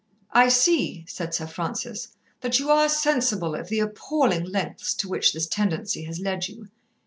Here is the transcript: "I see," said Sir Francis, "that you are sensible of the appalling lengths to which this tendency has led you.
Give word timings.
"I 0.31 0.49
see," 0.49 1.05
said 1.07 1.35
Sir 1.35 1.45
Francis, 1.45 2.07
"that 2.39 2.57
you 2.57 2.71
are 2.71 2.89
sensible 2.89 3.53
of 3.53 3.69
the 3.69 3.77
appalling 3.81 4.45
lengths 4.45 4.95
to 4.95 5.07
which 5.07 5.31
this 5.31 5.45
tendency 5.45 6.05
has 6.05 6.19
led 6.19 6.47
you. 6.47 6.69